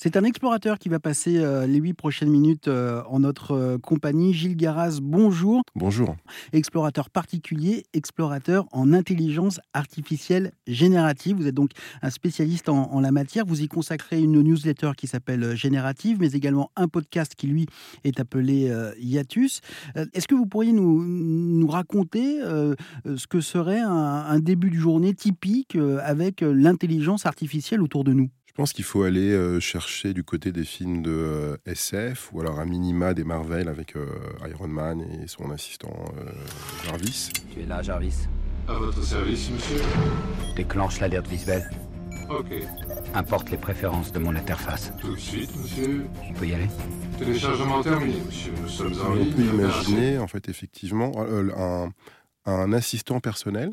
[0.00, 3.78] C'est un explorateur qui va passer euh, les huit prochaines minutes euh, en notre euh,
[3.78, 4.32] compagnie.
[4.32, 5.62] Gilles Garas, bonjour.
[5.74, 6.14] Bonjour.
[6.52, 11.38] Explorateur particulier, explorateur en intelligence artificielle générative.
[11.38, 13.44] Vous êtes donc un spécialiste en, la matière.
[13.44, 17.66] Vous y consacrez une newsletter qui s'appelle Générative, mais également un podcast qui, lui,
[18.04, 19.62] est appelé Hiatus.
[19.96, 25.14] Est-ce que vous pourriez nous, nous raconter ce que serait un, un, début de journée
[25.14, 28.30] typique avec l'intelligence artificielle autour de nous?
[28.58, 32.58] Pense qu'il faut aller euh, chercher du côté des films de euh, SF ou alors
[32.58, 34.04] à minima des Marvel avec euh,
[34.50, 35.94] Iron Man et son assistant
[36.84, 37.30] Jarvis.
[37.54, 38.26] Tu es là, Jarvis?
[38.66, 39.80] À votre service, monsieur
[40.56, 41.70] Déclenche l'alerte visuelle.
[42.28, 42.52] Ok.
[43.14, 44.92] Importe les préférences de mon interface.
[45.00, 46.06] Tout de suite, monsieur.
[46.26, 46.68] Tu peux y aller?
[47.16, 48.52] Téléchargement terminé, monsieur.
[48.60, 49.34] Nous sommes en ligne.
[49.34, 51.92] On peut imaginer, en fait, effectivement, un,
[52.44, 53.70] un assistant personnel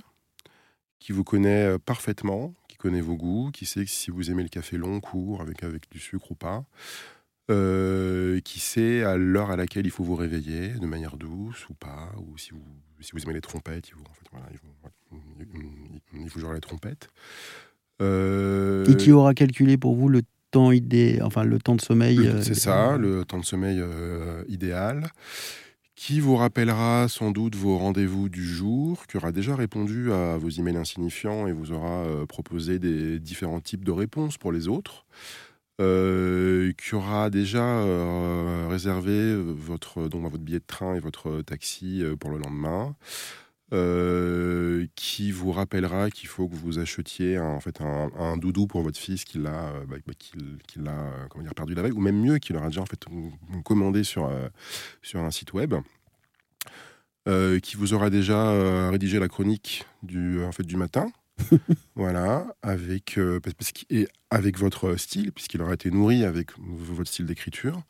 [1.00, 5.00] qui vous connaît parfaitement, connaît vos goûts, qui sait si vous aimez le café long,
[5.00, 6.66] court, avec, avec du sucre ou pas,
[7.52, 11.74] euh, qui sait à l'heure à laquelle il faut vous réveiller, de manière douce ou
[11.74, 12.64] pas, ou si vous,
[13.00, 17.10] si vous aimez les trompettes, il vous, en fait, voilà, il vous, jouera les trompettes.
[18.02, 20.22] Euh, Et qui aura calculé pour vous le
[20.52, 23.82] temps idéal, enfin le temps de sommeil euh, C'est ça, le temps de sommeil
[24.48, 25.10] idéal
[25.96, 30.50] qui vous rappellera sans doute vos rendez-vous du jour, qui aura déjà répondu à vos
[30.50, 35.06] emails insignifiants et vous aura euh, proposé des différents types de réponses pour les autres,
[35.80, 42.30] euh, qui aura déjà euh, réservé votre, votre billet de train et votre taxi pour
[42.30, 42.96] le lendemain,
[43.72, 49.00] qui vous rappellera qu'il faut que vous achetiez un, en fait un, doudou pour votre
[49.00, 52.38] fils qu'il a, bah, bah, qu'il, a comment dire, perdu la veille, ou même mieux,
[52.38, 53.04] qu'il aura déjà en fait
[53.64, 54.32] commandé sur,
[55.02, 55.76] sur un site web.
[57.26, 61.12] qui vous aura déjà rédigé la chronique du, en fait, du matin.
[61.96, 63.20] voilà, avec,
[63.90, 67.82] et avec votre style, puisqu'il aura été nourri avec votre style d'écriture,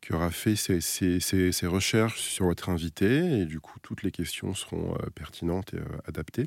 [0.00, 4.10] qui aura fait ses, ses, ses, recherches sur votre invité, et du coup, toutes les
[4.10, 6.46] questions seront pertinentes et adaptées.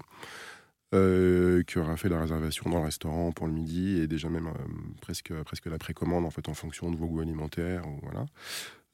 [0.96, 4.50] Euh, qui aura fait la réservation dans le restaurant pour le midi et déjà même
[5.02, 7.84] presque, presque la précommande en fait en fonction de vos goûts alimentaires.
[8.04, 8.26] Voilà.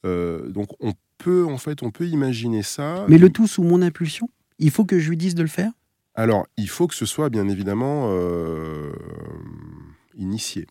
[0.03, 3.05] Euh, donc on peut en fait on peut imaginer ça.
[3.09, 4.27] Mais le tout sous mon impulsion?
[4.57, 5.71] Il faut que je lui dise de le faire?
[6.15, 8.91] Alors il faut que ce soit bien évidemment euh,
[10.15, 10.67] initié.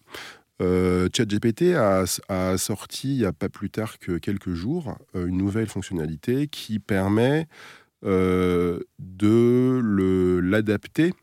[0.61, 2.07] Euh, ChatGPT a,
[2.57, 7.49] sorti il n'y a pas plus tard que quelques jours une nouvelle fonctionnalité qui permet
[8.05, 11.15] euh, de l'adapter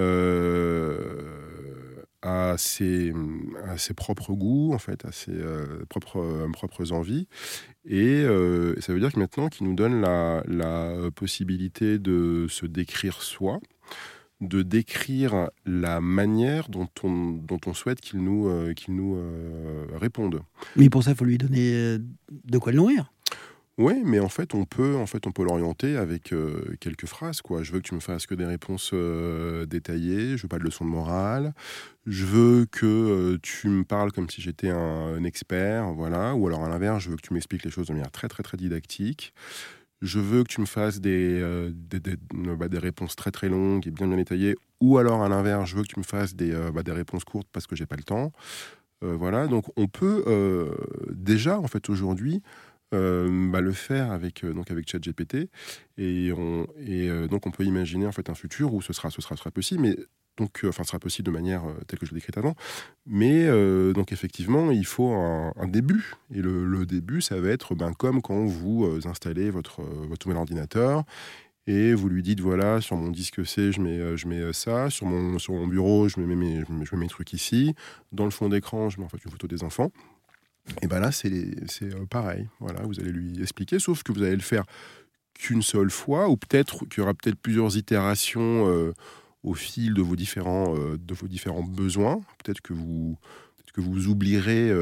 [0.00, 1.27] euh,
[2.28, 3.12] à, ses,
[3.96, 7.28] propres goûts, en fait, à ses euh, propres, propres envies.
[7.84, 8.24] Et
[8.80, 13.60] ça veut dire que maintenant qu'il nous donne la, la, possibilité de se décrire soi,
[14.40, 19.18] de décrire la manière dont on, dont on souhaite qu'il nous, qu'il nous
[19.94, 20.42] réponde.
[20.76, 21.98] Mais pour ça, il faut lui donner
[22.30, 23.10] de quoi le nourrir.
[23.78, 27.42] Oui, mais en fait, on peut, en fait, on peut l'orienter avec euh, quelques phrases.
[27.42, 27.62] Quoi.
[27.62, 30.36] Je veux que tu me fasses que des réponses euh, détaillées.
[30.36, 31.54] Je veux pas de leçons de morale.
[32.04, 36.34] Je veux que euh, tu me parles comme si j'étais un, expert, voilà.
[36.34, 38.42] Ou alors à l'inverse, je veux que tu m'expliques les choses de manière très, très,
[38.42, 39.32] très didactique.
[40.02, 41.40] Je veux que tu me fasses des,
[41.72, 42.00] des,
[42.56, 44.56] bah, des, réponses très, très longues et bien, bien détaillées.
[44.80, 47.48] Ou alors à l'inverse, je veux que tu me fasses des, bah, des réponses courtes
[47.52, 48.32] parce que j'ai pas le temps.
[49.02, 49.46] voilà.
[49.46, 50.24] Donc, on peut
[51.10, 52.42] déjà, en fait, aujourd'hui
[52.94, 55.50] euh, bah, le faire avec euh, donc avec ChatGPT.
[55.98, 59.20] Et on euh, donc on peut imaginer en fait un futur où ce sera ce
[59.20, 59.96] sera, sera possible mais
[60.38, 62.54] donc enfin ce sera possible de manière telle que je l'ai décrite avant.
[63.04, 63.46] Mais
[63.92, 66.14] donc effectivement il faut un, début.
[66.32, 71.02] Et le, début ça va être ben, comme quand vous installez votre votre nouvel ordinateur
[71.66, 74.90] et vous lui dites voilà sur mon disque C je mets je mets ça.
[74.90, 77.74] Sur mon sur mon bureau je mets mes, je mets mes trucs ici.
[78.12, 79.90] Dans le fond d'écran je mets en fait une photo des enfants
[80.82, 81.28] et bien là, c'est
[81.82, 82.46] euh, pareil.
[82.60, 84.64] Voilà, vous allez lui expliquer, sauf que vous allez le faire
[85.34, 88.92] qu'une seule fois, ou peut-être qu'il y aura peut-être plusieurs itérations euh,
[89.44, 92.20] au fil de vos différents, euh, de vos différents besoins.
[92.42, 93.16] Peut-être que vous,
[93.72, 94.72] que vous oublierez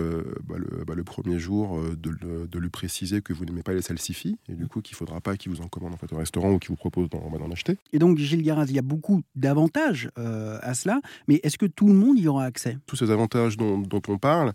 [0.44, 4.38] bah, le, bah, le, premier jour de, lui préciser que vous n'aimez pas les salsifis,
[4.48, 6.52] et du coup qu'il ne faudra pas qu'il vous en commande en fait, au restaurant
[6.52, 7.76] ou qu'il vous propose d'en acheter.
[7.92, 11.88] Et donc, Gilles Garaz, il y a beaucoup d'avantages à cela, mais est-ce que tout
[11.88, 12.78] le monde y aura accès?
[12.86, 14.54] Tous ces avantages dont, dont on parle,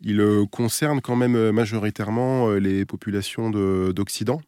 [0.00, 4.40] il euh, concerne quand même euh, majoritairement euh, les populations d'Occident.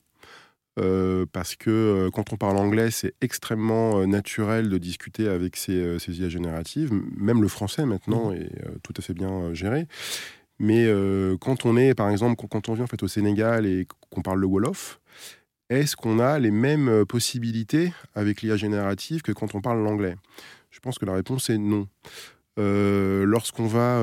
[1.32, 6.28] parce que quand on parle anglais, c'est extrêmement naturel de discuter avec ces, ces, IA
[6.28, 6.92] génératives.
[7.16, 8.34] Même le français maintenant mmh.
[8.34, 8.50] est
[8.82, 9.86] tout à fait bien géré.
[10.58, 10.86] Mais
[11.40, 14.40] quand on est, par exemple, quand on vient en fait au Sénégal et qu'on parle
[14.40, 15.00] le Wolof,
[15.70, 20.16] est-ce qu'on a les mêmes possibilités avec l'IA générative que quand on parle l'anglais?
[20.70, 21.88] Je pense que la réponse est non.
[22.56, 24.00] Lorsqu'on va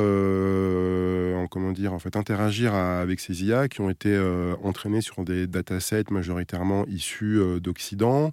[1.73, 4.17] dire, en fait, interagir avec ces IA qui ont été
[4.63, 8.31] entraînés sur des datasets majoritairement issus d'Occident.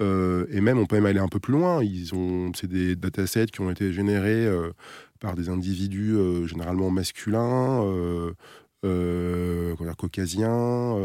[0.00, 1.80] et même, on peut même aller un peu plus loin.
[2.54, 4.48] C'est des datasets qui ont été générés
[5.20, 6.16] par des individus
[6.46, 7.84] généralement masculins,
[8.84, 10.96] euh, caucasiens,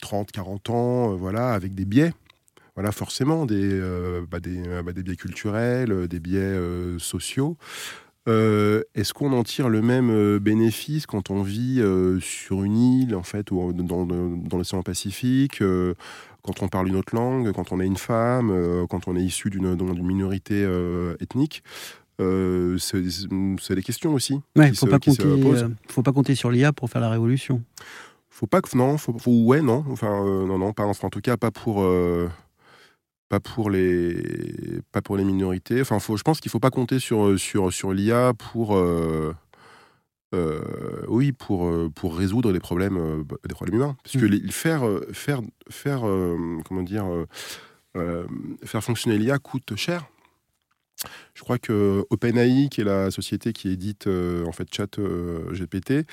[0.00, 2.12] 30, 40 ans, voilà, avec des biais
[2.74, 6.54] voilà, forcément des, euh, bah, des, euh, bah, des, biais culturels, euh, des biais
[6.98, 7.56] sociaux.
[8.26, 11.82] Est-ce qu'on en tire le même bénéfice quand on vit
[12.20, 15.62] sur une île, en fait, ou dans, dans l'océan Pacifique,
[16.42, 19.50] quand on parle une autre langue, quand on est une femme, quand on est issu
[19.50, 20.66] d'une minorité
[21.20, 21.62] ethnique
[22.18, 24.40] c'est des questions aussi.
[24.56, 25.24] Il ne faut, pas compter,
[25.88, 27.62] faut pas compter sur l'IA pour faire la révolution.
[28.30, 31.50] Faut pas que non, faut, ouais non, enfin non non pas en tout cas pas
[31.50, 31.84] pour
[33.28, 35.80] pas pour les pas pour les minorités.
[35.80, 39.34] Enfin, faut, je pense qu'il faut pas compter sur sur sur l'IA pour euh,
[40.34, 40.60] euh,
[41.08, 43.96] oui pour pour résoudre les problèmes des problèmes humains.
[44.02, 44.82] Parce que les, faire
[45.12, 45.40] faire
[45.70, 46.00] faire
[46.64, 47.06] comment dire
[48.64, 50.06] faire fonctionner l'IA coûte cher.
[51.34, 56.06] Je crois que OpenAI, qui est la société qui édite en fait Chat GPT,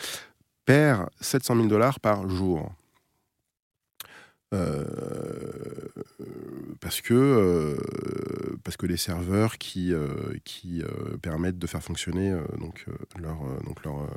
[0.65, 2.71] perd 700 000 dollars par jour.
[4.53, 5.87] Euh,
[6.81, 10.09] parce que euh, parce que les serveurs qui euh,
[10.43, 10.83] qui
[11.21, 12.85] permettent de faire fonctionner donc
[13.17, 14.09] leur donc leur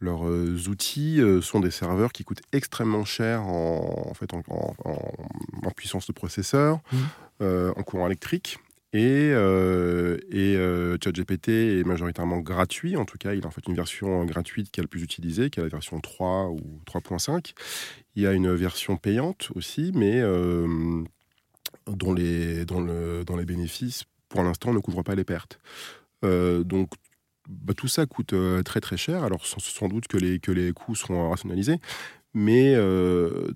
[0.00, 6.06] leurs outils sont des serveurs qui coûtent extrêmement cher en, en fait en, en, puissance
[6.06, 7.46] de processeur, mmh.
[7.76, 8.58] en courant électrique.
[8.94, 10.56] Et, et
[11.02, 12.96] ChatGPT est majoritairement gratuit.
[12.96, 15.50] En tout cas, il a en fait une version gratuite qui est la plus utilisée,
[15.50, 17.52] qui est la version 3 ou 3.5.
[18.18, 20.66] Il y a une version payante aussi, mais euh,
[21.86, 25.60] dont, les, dont, le, dans les bénéfices, pour l'instant, ne couvrent pas les pertes.
[26.24, 26.90] Euh, donc,
[27.48, 29.22] bah, tout ça coûte euh, très très cher.
[29.22, 31.78] Alors, sans, doute que les, que les coûts seront rationalisés,
[32.34, 32.76] mais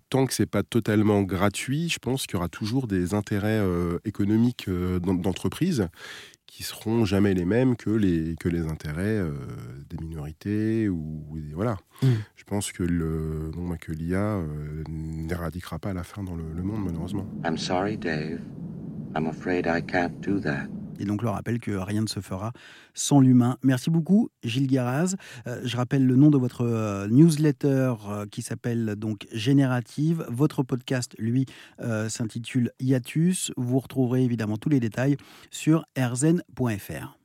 [0.08, 3.62] tant que c'est pas totalement gratuit, je pense qu'il y aura toujours des intérêts
[4.04, 5.88] économiques d'entreprise
[6.52, 9.32] qui seront jamais les mêmes que les, que les intérêts euh,
[9.88, 11.24] des minorités ou
[11.54, 11.78] voilà.
[12.02, 12.08] Mm.
[12.36, 16.62] Je pense que le bah, que l'IA euh, n'éradiquera pas la fin dans le, le
[16.62, 17.26] monde malheureusement.
[17.42, 18.40] I'm sorry, Dave.
[19.16, 20.69] I'm afraid I can't do that.
[21.02, 22.52] Et donc, le rappelle que rien ne se fera
[22.94, 23.58] sans l'humain.
[23.64, 25.16] Merci beaucoup, Gilles Guéraz.
[25.49, 30.25] Euh, je rappelle le nom de votre euh, newsletter euh, qui s'appelle donc Générative.
[30.28, 31.46] Votre podcast, lui,
[32.08, 33.52] s'intitule Iatus.
[33.56, 35.16] Vous retrouverez évidemment tous les détails
[35.50, 37.21] sur erzen.fr.